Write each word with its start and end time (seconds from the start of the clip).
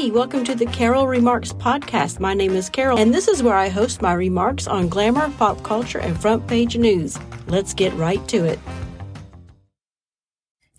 Hey, 0.00 0.10
welcome 0.10 0.44
to 0.44 0.54
the 0.54 0.64
Carol 0.64 1.06
Remarks 1.06 1.52
podcast. 1.52 2.20
My 2.20 2.32
name 2.32 2.52
is 2.52 2.70
Carol, 2.70 2.96
and 2.98 3.12
this 3.12 3.28
is 3.28 3.42
where 3.42 3.54
I 3.54 3.68
host 3.68 4.00
my 4.00 4.14
remarks 4.14 4.66
on 4.66 4.88
glamour, 4.88 5.28
pop 5.36 5.62
culture, 5.62 5.98
and 5.98 6.18
front 6.18 6.46
page 6.46 6.74
news. 6.74 7.18
Let's 7.48 7.74
get 7.74 7.92
right 7.92 8.26
to 8.28 8.46
it. 8.46 8.58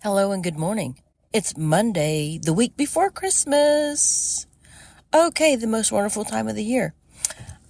Hello 0.02 0.32
and 0.32 0.42
good 0.42 0.56
morning. 0.56 0.98
It's 1.32 1.56
Monday, 1.56 2.40
the 2.42 2.52
week 2.52 2.76
before 2.76 3.10
Christmas. 3.10 4.48
Okay, 5.14 5.54
the 5.54 5.68
most 5.68 5.92
wonderful 5.92 6.24
time 6.24 6.48
of 6.48 6.56
the 6.56 6.64
year. 6.64 6.92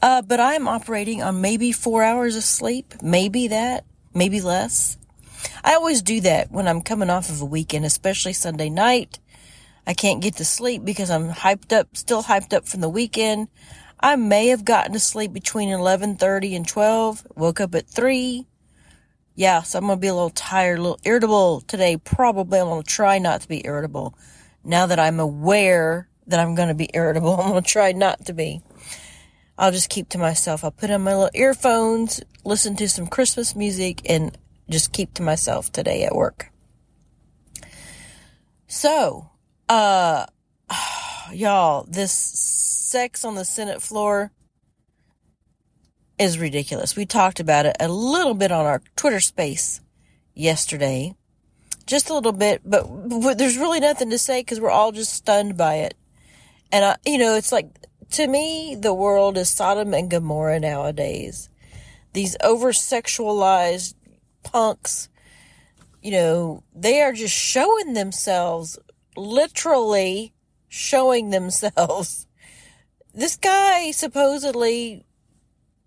Uh, 0.00 0.22
but 0.22 0.40
I'm 0.40 0.66
operating 0.66 1.22
on 1.22 1.43
maybe 1.43 1.71
four 1.71 2.03
hours 2.03 2.34
of 2.34 2.44
sleep, 2.44 2.94
maybe 3.03 3.48
that, 3.48 3.84
maybe 4.14 4.40
less. 4.40 4.96
I 5.62 5.75
always 5.75 6.00
do 6.00 6.22
that 6.22 6.50
when 6.50 6.66
I'm 6.66 6.80
coming 6.80 7.11
off 7.11 7.29
of 7.29 7.43
a 7.43 7.44
weekend, 7.44 7.84
especially 7.84 8.32
Sunday 8.32 8.71
night. 8.71 9.18
I 9.86 9.95
can't 9.95 10.22
get 10.22 10.36
to 10.36 10.45
sleep 10.45 10.85
because 10.85 11.11
I'm 11.11 11.31
hyped 11.31 11.72
up, 11.72 11.96
still 11.96 12.22
hyped 12.22 12.53
up 12.53 12.67
from 12.67 12.81
the 12.81 12.89
weekend. 12.89 13.49
I 13.99 14.17
may 14.17 14.49
have 14.49 14.64
gotten 14.64 14.93
to 14.93 14.99
sleep 14.99 15.32
between 15.32 15.68
11:30 15.68 16.57
and 16.57 16.67
12. 16.67 17.27
Woke 17.36 17.61
up 17.61 17.75
at 17.75 17.89
3. 17.89 18.46
Yeah, 19.35 19.63
so 19.63 19.79
I'm 19.79 19.86
going 19.86 19.96
to 19.96 20.00
be 20.00 20.08
a 20.08 20.14
little 20.14 20.31
tired, 20.31 20.79
a 20.79 20.82
little 20.82 21.00
irritable 21.05 21.63
today. 21.63 21.96
Probably 21.96 22.61
I'm 22.61 22.67
going 22.67 22.82
to 22.82 22.89
try 22.89 23.18
not 23.18 23.41
to 23.41 23.49
be 23.49 23.64
irritable. 23.64 24.14
Now 24.63 24.86
that 24.86 24.99
I'm 24.99 25.18
aware 25.18 26.08
that 26.27 26.39
I'm 26.39 26.55
going 26.55 26.69
to 26.69 26.75
be 26.75 26.91
irritable, 26.93 27.35
I'm 27.41 27.50
going 27.50 27.63
to 27.63 27.69
try 27.69 27.93
not 27.93 28.27
to 28.27 28.35
be. 28.35 28.61
I'll 29.57 29.72
just 29.72 29.89
keep 29.89 30.08
to 30.11 30.19
myself. 30.19 30.64
I'll 30.64 30.71
put 30.71 30.91
on 30.91 31.03
my 31.03 31.14
little 31.14 31.30
earphones, 31.35 32.20
listen 32.44 32.77
to 32.77 32.89
some 32.89 33.06
Christmas 33.06 33.55
music, 33.55 34.03
and 34.08 34.36
just 34.69 34.92
keep 34.92 35.14
to 35.14 35.22
myself 35.22 35.70
today 35.72 36.05
at 36.05 36.14
work. 36.14 36.50
So, 38.67 39.30
uh, 39.72 40.26
y'all, 41.32 41.84
this 41.88 42.12
sex 42.12 43.24
on 43.24 43.34
the 43.34 43.44
Senate 43.44 43.82
floor 43.82 44.30
is 46.18 46.38
ridiculous. 46.38 46.94
We 46.94 47.06
talked 47.06 47.40
about 47.40 47.66
it 47.66 47.76
a 47.80 47.88
little 47.88 48.34
bit 48.34 48.52
on 48.52 48.66
our 48.66 48.82
Twitter 48.96 49.20
space 49.20 49.80
yesterday. 50.34 51.14
Just 51.86 52.10
a 52.10 52.14
little 52.14 52.32
bit, 52.32 52.60
but, 52.64 52.84
but 53.22 53.38
there's 53.38 53.56
really 53.56 53.80
nothing 53.80 54.10
to 54.10 54.18
say 54.18 54.40
because 54.40 54.60
we're 54.60 54.70
all 54.70 54.92
just 54.92 55.12
stunned 55.12 55.56
by 55.56 55.76
it. 55.76 55.94
And 56.70 56.84
I, 56.84 56.96
you 57.04 57.18
know, 57.18 57.34
it's 57.34 57.50
like, 57.50 57.68
to 58.12 58.26
me, 58.26 58.76
the 58.78 58.94
world 58.94 59.36
is 59.38 59.48
Sodom 59.48 59.94
and 59.94 60.10
Gomorrah 60.10 60.60
nowadays. 60.60 61.48
These 62.12 62.36
over 62.42 62.72
sexualized 62.72 63.94
punks, 64.42 65.08
you 66.02 66.12
know, 66.12 66.62
they 66.74 67.00
are 67.00 67.12
just 67.12 67.34
showing 67.34 67.94
themselves 67.94 68.78
literally 69.16 70.32
showing 70.68 71.30
themselves. 71.30 72.27
This 73.14 73.36
guy 73.36 73.91
supposedly 73.91 75.05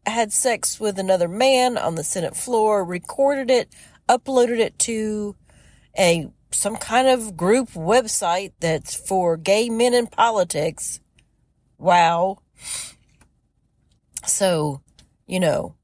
had 0.06 0.32
sex 0.32 0.80
with 0.80 1.00
another 1.00 1.28
man 1.28 1.76
on 1.76 1.96
the 1.96 2.04
Senate 2.04 2.36
floor, 2.36 2.86
recorded 2.86 3.50
it, 3.50 3.68
uploaded 4.08 4.60
it 4.60 4.78
to 4.80 5.36
a 5.98 6.30
some 6.52 6.76
kind 6.78 7.08
of 7.08 7.36
group 7.36 7.72
website 7.72 8.54
that's 8.60 8.96
for 8.96 9.38
gay 9.38 9.70
men 9.70 9.94
in 9.94 10.08
politics. 10.08 11.00
Wow. 11.78 12.38
So, 14.26 14.82
you 15.26 15.40
know, 15.40 15.76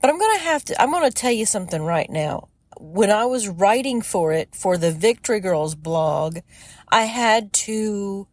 but 0.00 0.10
I'm 0.10 0.18
going 0.18 0.38
to 0.38 0.44
have 0.44 0.64
to 0.66 0.82
I'm 0.82 0.90
going 0.90 1.08
to 1.08 1.14
tell 1.14 1.32
you 1.32 1.46
something 1.46 1.82
right 1.82 2.10
now 2.10 2.48
when 2.80 3.10
I 3.10 3.26
was 3.26 3.48
writing 3.48 4.00
for 4.00 4.32
it 4.32 4.54
for 4.54 4.78
the 4.78 4.90
Victory 4.90 5.38
Girls 5.40 5.74
blog, 5.74 6.38
I 6.88 7.02
had 7.02 7.52
to 7.52 8.26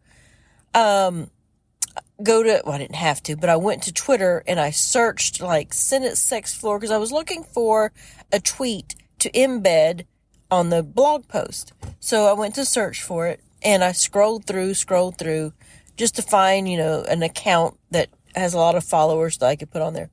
um 0.74 1.30
go 2.22 2.42
to 2.42 2.62
well, 2.64 2.74
I 2.74 2.78
didn't 2.78 2.96
have 2.96 3.22
to, 3.24 3.36
but 3.36 3.50
I 3.50 3.56
went 3.56 3.82
to 3.84 3.92
Twitter 3.92 4.42
and 4.46 4.58
I 4.58 4.70
searched 4.70 5.40
like 5.40 5.74
Senate 5.74 6.16
sex 6.16 6.54
floor 6.54 6.78
because 6.78 6.90
I 6.90 6.98
was 6.98 7.12
looking 7.12 7.44
for 7.44 7.92
a 8.32 8.40
tweet 8.40 8.96
to 9.20 9.30
embed 9.32 10.06
on 10.50 10.70
the 10.70 10.82
blog 10.82 11.28
post. 11.28 11.72
So 12.00 12.26
I 12.26 12.32
went 12.32 12.54
to 12.54 12.64
search 12.64 13.02
for 13.02 13.26
it 13.26 13.40
and 13.62 13.84
I 13.84 13.92
scrolled 13.92 14.46
through, 14.46 14.74
scrolled 14.74 15.18
through 15.18 15.52
just 15.96 16.16
to 16.16 16.22
find, 16.22 16.68
you 16.68 16.78
know, 16.78 17.04
an 17.08 17.22
account 17.22 17.78
that 17.90 18.08
has 18.34 18.54
a 18.54 18.58
lot 18.58 18.76
of 18.76 18.84
followers 18.84 19.38
that 19.38 19.46
I 19.46 19.56
could 19.56 19.70
put 19.70 19.82
on 19.82 19.94
there. 19.94 20.10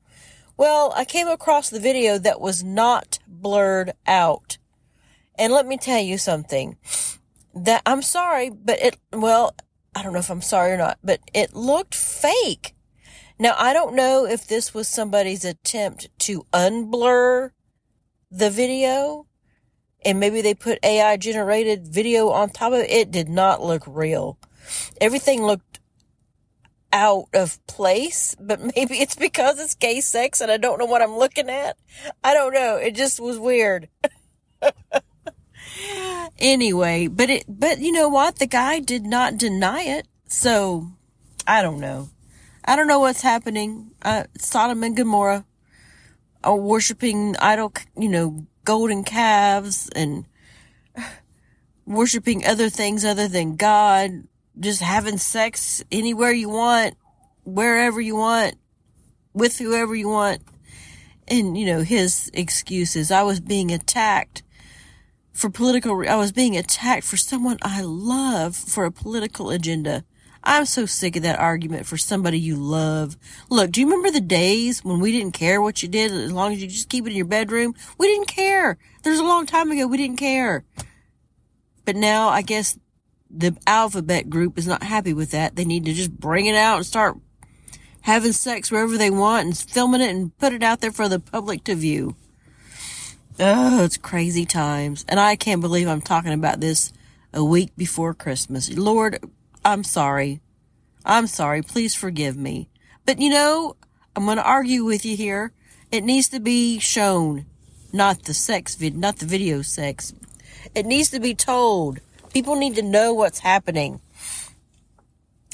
Well, 0.56 0.92
I 0.96 1.04
came 1.04 1.28
across 1.28 1.68
the 1.68 1.80
video 1.80 2.18
that 2.18 2.40
was 2.40 2.64
not 2.64 3.18
blurred 3.26 3.92
out. 4.06 4.58
And 5.38 5.52
let 5.52 5.66
me 5.66 5.76
tell 5.76 6.00
you 6.00 6.16
something. 6.16 6.76
That 7.54 7.82
I'm 7.86 8.02
sorry, 8.02 8.50
but 8.50 8.80
it 8.80 8.98
well, 9.12 9.54
I 9.94 10.02
don't 10.02 10.12
know 10.12 10.18
if 10.18 10.30
I'm 10.30 10.42
sorry 10.42 10.72
or 10.72 10.76
not, 10.76 10.98
but 11.02 11.20
it 11.32 11.54
looked 11.54 11.94
fake. 11.94 12.74
Now, 13.38 13.54
I 13.58 13.72
don't 13.72 13.94
know 13.94 14.26
if 14.26 14.46
this 14.46 14.72
was 14.72 14.88
somebody's 14.88 15.44
attempt 15.44 16.08
to 16.20 16.46
unblur 16.52 17.50
the 18.30 18.50
video 18.50 19.26
and 20.04 20.20
maybe 20.20 20.40
they 20.40 20.54
put 20.54 20.78
AI 20.82 21.16
generated 21.16 21.88
video 21.88 22.28
on 22.28 22.50
top 22.50 22.72
of 22.72 22.80
it. 22.80 22.90
It 22.90 23.10
did 23.10 23.28
not 23.28 23.62
look 23.62 23.82
real. 23.86 24.38
Everything 25.00 25.42
looked 25.42 25.80
out 26.96 27.28
of 27.34 27.64
place, 27.66 28.34
but 28.40 28.60
maybe 28.76 28.98
it's 28.98 29.14
because 29.14 29.60
it's 29.60 29.74
gay 29.74 30.00
sex 30.00 30.40
and 30.40 30.50
I 30.50 30.56
don't 30.56 30.78
know 30.78 30.86
what 30.86 31.02
I'm 31.02 31.16
looking 31.16 31.50
at. 31.50 31.76
I 32.24 32.34
don't 32.34 32.54
know. 32.54 32.76
It 32.76 32.94
just 32.94 33.20
was 33.20 33.38
weird. 33.38 33.88
anyway, 36.38 37.06
but 37.06 37.30
it, 37.30 37.44
but 37.48 37.80
you 37.80 37.92
know 37.92 38.08
what? 38.08 38.38
The 38.38 38.46
guy 38.46 38.80
did 38.80 39.04
not 39.04 39.36
deny 39.36 39.82
it. 39.82 40.06
So 40.26 40.88
I 41.46 41.62
don't 41.62 41.80
know. 41.80 42.08
I 42.64 42.74
don't 42.74 42.88
know 42.88 42.98
what's 42.98 43.22
happening. 43.22 43.92
Uh, 44.02 44.24
Sodom 44.38 44.82
and 44.82 44.96
Gomorrah 44.96 45.44
are 46.42 46.56
worshiping 46.56 47.36
idol, 47.38 47.72
you 47.96 48.08
know, 48.08 48.46
golden 48.64 49.04
calves 49.04 49.88
and 49.94 50.24
worshiping 51.86 52.44
other 52.44 52.68
things 52.70 53.04
other 53.04 53.28
than 53.28 53.56
God 53.56 54.26
just 54.58 54.80
having 54.80 55.18
sex 55.18 55.82
anywhere 55.92 56.32
you 56.32 56.48
want, 56.48 56.94
wherever 57.44 58.00
you 58.00 58.16
want, 58.16 58.56
with 59.32 59.58
whoever 59.58 59.94
you 59.94 60.08
want. 60.08 60.42
And, 61.28 61.58
you 61.58 61.66
know, 61.66 61.80
his 61.80 62.30
excuses. 62.32 63.10
I 63.10 63.22
was 63.22 63.40
being 63.40 63.72
attacked 63.72 64.42
for 65.32 65.50
political, 65.50 66.08
I 66.08 66.16
was 66.16 66.32
being 66.32 66.56
attacked 66.56 67.04
for 67.04 67.16
someone 67.16 67.58
I 67.60 67.82
love 67.82 68.56
for 68.56 68.84
a 68.84 68.92
political 68.92 69.50
agenda. 69.50 70.04
I'm 70.42 70.64
so 70.64 70.86
sick 70.86 71.16
of 71.16 71.24
that 71.24 71.40
argument 71.40 71.86
for 71.86 71.96
somebody 71.96 72.38
you 72.38 72.54
love. 72.54 73.16
Look, 73.50 73.72
do 73.72 73.80
you 73.80 73.86
remember 73.86 74.12
the 74.12 74.20
days 74.20 74.84
when 74.84 75.00
we 75.00 75.10
didn't 75.10 75.34
care 75.34 75.60
what 75.60 75.82
you 75.82 75.88
did 75.88 76.12
as 76.12 76.32
long 76.32 76.52
as 76.52 76.62
you 76.62 76.68
just 76.68 76.88
keep 76.88 77.04
it 77.04 77.10
in 77.10 77.16
your 77.16 77.26
bedroom? 77.26 77.74
We 77.98 78.06
didn't 78.06 78.28
care. 78.28 78.78
There's 79.02 79.18
a 79.18 79.24
long 79.24 79.44
time 79.44 79.72
ago 79.72 79.88
we 79.88 79.96
didn't 79.96 80.18
care. 80.18 80.64
But 81.84 81.96
now 81.96 82.28
I 82.28 82.42
guess 82.42 82.78
the 83.30 83.56
alphabet 83.66 84.30
group 84.30 84.58
is 84.58 84.66
not 84.66 84.82
happy 84.82 85.12
with 85.12 85.30
that. 85.32 85.56
They 85.56 85.64
need 85.64 85.84
to 85.86 85.92
just 85.92 86.12
bring 86.12 86.46
it 86.46 86.54
out 86.54 86.76
and 86.76 86.86
start 86.86 87.16
having 88.02 88.32
sex 88.32 88.70
wherever 88.70 88.96
they 88.96 89.10
want 89.10 89.46
and 89.46 89.56
filming 89.58 90.00
it 90.00 90.10
and 90.10 90.36
put 90.38 90.52
it 90.52 90.62
out 90.62 90.80
there 90.80 90.92
for 90.92 91.08
the 91.08 91.18
public 91.18 91.64
to 91.64 91.74
view. 91.74 92.14
Oh, 93.38 93.84
it's 93.84 93.96
crazy 93.96 94.46
times. 94.46 95.04
And 95.08 95.20
I 95.20 95.36
can't 95.36 95.60
believe 95.60 95.88
I'm 95.88 96.00
talking 96.00 96.32
about 96.32 96.60
this 96.60 96.92
a 97.34 97.44
week 97.44 97.76
before 97.76 98.14
Christmas. 98.14 98.72
Lord, 98.72 99.18
I'm 99.64 99.84
sorry. 99.84 100.40
I'm 101.04 101.26
sorry. 101.26 101.62
Please 101.62 101.94
forgive 101.94 102.36
me. 102.36 102.68
But 103.04 103.20
you 103.20 103.28
know, 103.28 103.76
I'm 104.14 104.24
going 104.24 104.38
to 104.38 104.42
argue 104.42 104.84
with 104.84 105.04
you 105.04 105.16
here. 105.16 105.52
It 105.92 106.02
needs 106.02 106.28
to 106.30 106.40
be 106.40 106.78
shown, 106.78 107.46
not 107.92 108.22
the 108.24 108.34
sex 108.34 108.74
vid, 108.74 108.96
not 108.96 109.18
the 109.18 109.26
video 109.26 109.62
sex. 109.62 110.14
It 110.74 110.86
needs 110.86 111.10
to 111.10 111.20
be 111.20 111.34
told. 111.34 112.00
People 112.36 112.56
need 112.56 112.74
to 112.74 112.82
know 112.82 113.14
what's 113.14 113.38
happening. 113.38 114.02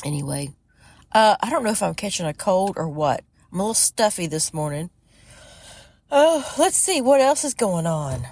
Anyway, 0.05 0.51
uh, 1.13 1.37
I 1.41 1.49
don't 1.49 1.63
know 1.63 1.71
if 1.71 1.81
I'm 1.81 1.95
catching 1.95 2.27
a 2.27 2.35
cold 2.35 2.75
or 2.77 2.89
what. 2.89 3.23
I'm 3.53 3.61
a 3.61 3.63
little 3.63 3.75
stuffy 3.75 4.27
this 4.27 4.53
morning. 4.53 4.91
Oh, 6.11 6.45
let's 6.59 6.77
see 6.77 7.01
what 7.01 7.21
else 7.21 7.45
is 7.45 7.55
going 7.55 7.87
on. 7.87 8.27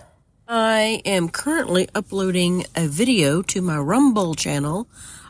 I 0.49 1.01
am 1.05 1.29
currently 1.29 1.89
uploading 1.95 2.65
a 2.75 2.89
video 2.89 3.41
to 3.43 3.63
my 3.63 3.79
Rumble 3.79 4.35
channel. 4.35 4.89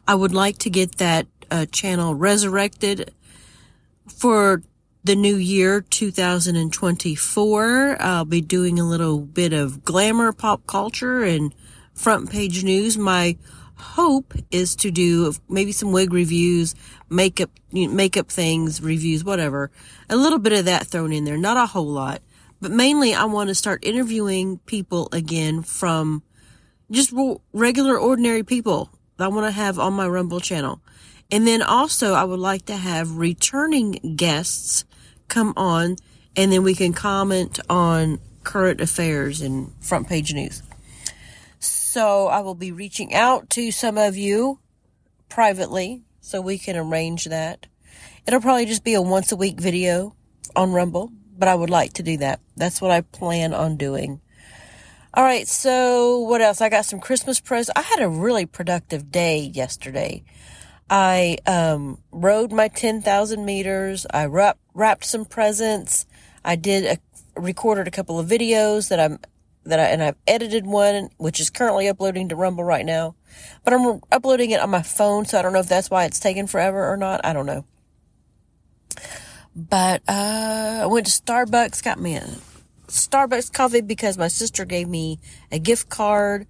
I 0.08 0.14
would 0.14 0.32
like 0.32 0.56
to 0.60 0.70
get 0.70 0.96
that 0.96 1.26
uh, 1.50 1.66
channel 1.66 2.14
resurrected 2.14 3.12
for 4.08 4.62
the 5.04 5.14
new 5.14 5.36
year 5.36 5.82
2024. 5.82 8.00
I'll 8.00 8.24
be 8.24 8.40
doing 8.40 8.80
a 8.80 8.88
little 8.88 9.20
bit 9.20 9.52
of 9.52 9.84
glamour 9.84 10.32
pop 10.32 10.66
culture 10.66 11.22
and 11.22 11.54
front 11.94 12.30
page 12.30 12.64
news. 12.64 12.96
My 12.96 13.36
hope 13.76 14.34
is 14.50 14.76
to 14.76 14.90
do 14.90 15.32
maybe 15.48 15.72
some 15.72 15.92
wig 15.92 16.12
reviews, 16.12 16.74
makeup, 17.08 17.50
makeup 17.72 18.28
things, 18.28 18.82
reviews, 18.82 19.24
whatever. 19.24 19.70
A 20.08 20.16
little 20.16 20.38
bit 20.38 20.52
of 20.52 20.66
that 20.66 20.86
thrown 20.86 21.12
in 21.12 21.24
there, 21.24 21.38
not 21.38 21.56
a 21.56 21.66
whole 21.66 21.86
lot. 21.86 22.22
But 22.60 22.70
mainly 22.72 23.14
I 23.14 23.24
want 23.24 23.48
to 23.48 23.54
start 23.54 23.84
interviewing 23.84 24.58
people 24.66 25.08
again 25.12 25.62
from 25.62 26.22
just 26.90 27.12
regular 27.52 27.98
ordinary 27.98 28.42
people 28.42 28.90
that 29.16 29.24
I 29.24 29.28
want 29.28 29.46
to 29.46 29.52
have 29.52 29.78
on 29.78 29.94
my 29.94 30.06
Rumble 30.06 30.40
channel. 30.40 30.80
And 31.30 31.46
then 31.46 31.62
also, 31.62 32.12
I 32.14 32.24
would 32.24 32.40
like 32.40 32.66
to 32.66 32.76
have 32.76 33.16
returning 33.16 34.16
guests 34.16 34.84
come 35.28 35.54
on 35.56 35.96
and 36.36 36.52
then 36.52 36.62
we 36.62 36.74
can 36.74 36.92
comment 36.92 37.60
on 37.68 38.18
current 38.42 38.80
affairs 38.80 39.40
and 39.40 39.72
front 39.80 40.08
page 40.08 40.32
news. 40.32 40.62
So 41.90 42.28
I 42.28 42.38
will 42.42 42.54
be 42.54 42.70
reaching 42.70 43.12
out 43.14 43.50
to 43.50 43.72
some 43.72 43.98
of 43.98 44.16
you 44.16 44.60
privately 45.28 46.04
so 46.20 46.40
we 46.40 46.56
can 46.56 46.76
arrange 46.76 47.24
that. 47.24 47.66
It'll 48.24 48.40
probably 48.40 48.66
just 48.66 48.84
be 48.84 48.94
a 48.94 49.02
once 49.02 49.32
a 49.32 49.36
week 49.36 49.60
video 49.60 50.14
on 50.54 50.70
Rumble, 50.70 51.10
but 51.36 51.48
I 51.48 51.56
would 51.56 51.68
like 51.68 51.94
to 51.94 52.04
do 52.04 52.16
that. 52.18 52.38
That's 52.56 52.80
what 52.80 52.92
I 52.92 53.00
plan 53.00 53.52
on 53.52 53.76
doing. 53.76 54.20
All 55.14 55.24
right, 55.24 55.48
so 55.48 56.20
what 56.20 56.40
else? 56.40 56.60
I 56.60 56.68
got 56.68 56.84
some 56.84 57.00
Christmas 57.00 57.40
presents. 57.40 57.76
I 57.76 57.82
had 57.82 58.00
a 58.00 58.08
really 58.08 58.46
productive 58.46 59.10
day 59.10 59.40
yesterday. 59.40 60.22
I 60.88 61.38
um, 61.44 61.98
rode 62.12 62.52
my 62.52 62.68
10,000 62.68 63.44
meters. 63.44 64.06
I 64.12 64.26
wrap, 64.26 64.58
wrapped 64.74 65.06
some 65.06 65.24
presents. 65.24 66.06
I 66.44 66.54
did 66.54 66.84
a, 66.84 67.40
recorded 67.40 67.88
a 67.88 67.90
couple 67.90 68.20
of 68.20 68.28
videos 68.28 68.90
that 68.90 69.00
I'm 69.00 69.18
that 69.64 69.78
I 69.78 69.84
and 69.84 70.02
I've 70.02 70.16
edited 70.26 70.66
one 70.66 71.10
which 71.16 71.40
is 71.40 71.50
currently 71.50 71.88
uploading 71.88 72.28
to 72.28 72.36
Rumble 72.36 72.64
right 72.64 72.84
now. 72.84 73.14
But 73.64 73.74
I'm 73.74 74.00
uploading 74.10 74.50
it 74.50 74.60
on 74.60 74.70
my 74.70 74.82
phone, 74.82 75.24
so 75.24 75.38
I 75.38 75.42
don't 75.42 75.52
know 75.52 75.60
if 75.60 75.68
that's 75.68 75.90
why 75.90 76.04
it's 76.04 76.20
taking 76.20 76.46
forever 76.46 76.90
or 76.90 76.96
not. 76.96 77.20
I 77.24 77.32
don't 77.32 77.46
know. 77.46 77.64
But 79.54 80.02
uh, 80.08 80.80
I 80.82 80.86
went 80.86 81.06
to 81.06 81.12
Starbucks, 81.12 81.82
got 81.82 82.00
me 82.00 82.16
a 82.16 82.26
Starbucks 82.86 83.52
coffee 83.52 83.80
because 83.80 84.18
my 84.18 84.28
sister 84.28 84.64
gave 84.64 84.88
me 84.88 85.18
a 85.50 85.58
gift 85.58 85.88
card 85.88 86.46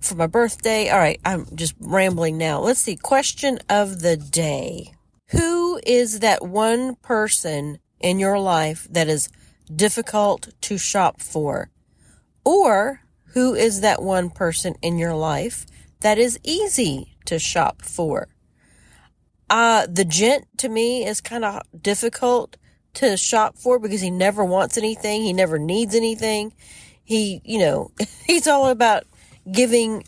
for 0.00 0.14
my 0.14 0.26
birthday. 0.26 0.90
All 0.90 0.98
right, 0.98 1.20
I'm 1.24 1.46
just 1.54 1.74
rambling 1.80 2.38
now. 2.38 2.60
Let's 2.60 2.80
see. 2.80 2.96
Question 2.96 3.58
of 3.68 4.00
the 4.00 4.16
day. 4.16 4.94
Who 5.30 5.80
is 5.86 6.20
that 6.20 6.46
one 6.46 6.96
person 6.96 7.78
in 8.00 8.18
your 8.18 8.38
life 8.38 8.86
that 8.90 9.08
is 9.08 9.28
difficult 9.74 10.48
to 10.62 10.76
shop 10.76 11.20
for? 11.20 11.70
Or 12.44 13.02
who 13.32 13.54
is 13.54 13.80
that 13.80 14.02
one 14.02 14.30
person 14.30 14.74
in 14.82 14.98
your 14.98 15.14
life 15.14 15.66
that 16.00 16.18
is 16.18 16.38
easy 16.42 17.16
to 17.26 17.38
shop 17.38 17.82
for? 17.82 18.28
Uh, 19.48 19.86
the 19.86 20.04
gent 20.04 20.46
to 20.58 20.68
me 20.68 21.06
is 21.06 21.20
kind 21.20 21.44
of 21.44 21.62
difficult 21.78 22.56
to 22.94 23.16
shop 23.16 23.56
for 23.56 23.78
because 23.78 24.00
he 24.00 24.10
never 24.10 24.44
wants 24.44 24.76
anything. 24.76 25.22
He 25.22 25.32
never 25.32 25.58
needs 25.58 25.94
anything. 25.94 26.54
He, 27.04 27.40
you 27.44 27.58
know, 27.58 27.90
he's 28.26 28.46
all 28.46 28.68
about 28.68 29.04
giving 29.50 30.04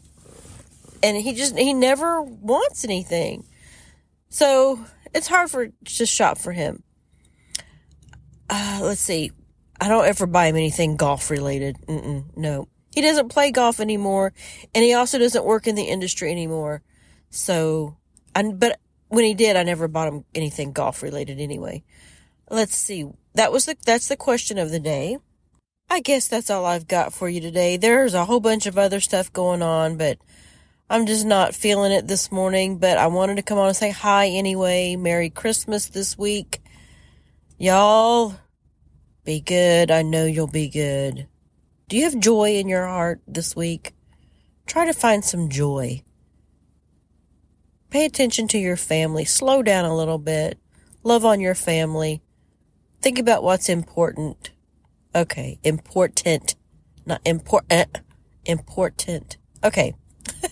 and 1.03 1.19
he 1.19 1.35
just, 1.35 1.59
he 1.59 1.75
never 1.75 2.23
wants 2.23 2.85
anything. 2.85 3.45
So 4.31 4.85
it's 5.15 5.29
hard 5.29 5.51
for, 5.51 5.69
to 5.69 6.07
shop 6.07 6.39
for 6.39 6.53
him. 6.53 6.83
Uh, 8.49 8.81
let's 8.83 9.01
see. 9.01 9.31
I 9.81 9.89
don't 9.89 10.07
ever 10.07 10.27
buy 10.27 10.47
him 10.47 10.57
anything 10.57 10.97
golf 10.97 11.31
related. 11.31 11.77
Mm-mm, 11.87 12.37
no. 12.37 12.69
He 12.93 13.01
doesn't 13.01 13.29
play 13.29 13.51
golf 13.51 13.81
anymore, 13.81 14.33
and 14.75 14.85
he 14.85 14.95
also 14.95 15.19
doesn't 15.19 15.45
work 15.45 15.67
in 15.67 15.75
the 15.75 15.85
industry 15.85 16.31
anymore. 16.31 16.83
So, 17.31 17.97
I, 18.37 18.45
but 18.53 18.79
when 19.09 19.25
he 19.25 19.35
did, 19.35 19.57
I 19.57 19.65
never 19.65 19.89
bought 19.89 20.09
him 20.09 20.25
anything 20.35 20.73
golf 20.73 21.03
related 21.03 21.41
anyway. 21.41 21.83
Let's 22.49 22.77
see. 22.77 23.07
That 23.35 23.51
was 23.51 23.67
the, 23.67 23.77
that's 23.85 24.07
the 24.07 24.17
question 24.17 24.59
of 24.59 24.71
the 24.71 24.79
day. 24.79 25.19
I 25.91 26.01
guess 26.01 26.29
that's 26.29 26.51
all 26.51 26.65
I've 26.65 26.89
got 26.89 27.13
for 27.13 27.29
you 27.29 27.41
today. 27.41 27.77
There's 27.77 28.15
a 28.15 28.25
whole 28.25 28.41
bunch 28.41 28.67
of 28.67 28.79
other 28.79 29.01
stuff 29.01 29.33
going 29.33 29.63
on, 29.63 29.97
but 29.97 30.19
I'm 30.89 31.07
just 31.07 31.27
not 31.27 31.55
feeling 31.55 31.93
it 31.93 32.07
this 32.07 32.31
morning. 32.31 32.79
But 32.79 32.97
I 32.97 33.09
wanted 33.09 33.37
to 33.37 33.43
come 33.43 33.59
on 33.59 33.69
and 33.69 33.77
say 33.77 33.91
hi 33.91 34.29
anyway. 34.29 34.97
Merry 34.97 35.31
Christmas 35.31 35.89
this 35.89 36.17
week. 36.17 36.61
Y'all, 37.59 38.35
be 39.25 39.41
good. 39.41 39.91
I 39.91 40.03
know 40.03 40.27
you'll 40.27 40.47
be 40.47 40.69
good. 40.69 41.27
Do 41.89 41.97
you 41.97 42.05
have 42.05 42.19
joy 42.19 42.57
in 42.57 42.69
your 42.69 42.87
heart 42.87 43.21
this 43.27 43.57
week? 43.57 43.95
Try 44.67 44.87
to 44.87 44.93
find 44.93 45.25
some 45.25 45.49
joy. 45.49 46.03
Pay 47.91 48.05
attention 48.07 48.49
to 48.49 48.59
your 48.59 48.77
family. 48.77 49.25
Slow 49.25 49.63
down 49.63 49.85
a 49.85 49.97
little 49.97 50.19
bit. 50.19 50.59
Love 51.03 51.25
on 51.25 51.41
your 51.41 51.55
family. 51.55 52.23
Think 53.01 53.19
about 53.19 53.43
what's 53.43 53.69
important. 53.69 54.51
Okay, 55.15 55.59
important. 55.63 56.55
Not 57.07 57.21
important. 57.25 57.71
Eh, 57.71 58.01
important. 58.47 59.37
Okay. 59.63 59.95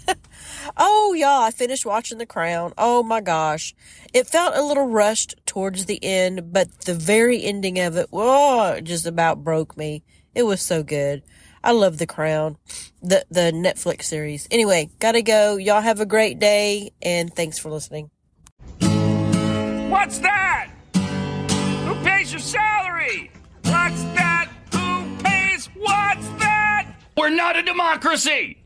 oh, 0.77 1.15
y'all, 1.15 1.43
I 1.43 1.51
finished 1.51 1.87
watching 1.87 2.19
The 2.19 2.27
Crown. 2.27 2.73
Oh 2.79 3.03
my 3.03 3.21
gosh. 3.21 3.75
It 4.13 4.27
felt 4.27 4.57
a 4.57 4.63
little 4.63 4.89
rushed 4.89 5.35
towards 5.47 5.87
the 5.87 6.03
end, 6.03 6.53
but 6.53 6.71
the 6.83 6.95
very 6.95 7.43
ending 7.43 7.79
of 7.79 7.97
it, 7.97 8.09
whoa, 8.11 8.81
just 8.81 9.07
about 9.07 9.45
broke 9.45 9.77
me. 9.77 10.03
It 10.35 10.45
was 10.45 10.61
so 10.61 10.83
good. 10.83 11.23
I 11.65 11.73
love 11.73 11.99
The 11.99 12.07
Crown, 12.07 12.57
the, 13.03 13.25
the 13.31 13.53
Netflix 13.53 14.05
series. 14.05 14.49
Anyway, 14.51 14.91
gotta 14.99 15.23
go. 15.23 15.57
Y'all 15.57 15.81
have 15.81 16.01
a 16.01 16.07
great 16.07 16.39
day, 16.39 16.93
and 17.01 17.33
thanks 17.35 17.59
for 17.59 17.71
listening. 17.71 18.11
What's 19.91 20.19
that? 20.19 20.71
Who 20.95 21.95
pays 22.03 22.33
your 22.33 22.41
salary? 22.41 23.31
What's 23.65 24.03
that? 24.15 24.51
Who 24.73 25.17
pays? 25.23 25.67
What's 25.77 26.29
that? 26.41 26.89
We're 27.17 27.31
not 27.31 27.57
a 27.57 27.63
democracy! 27.63 28.62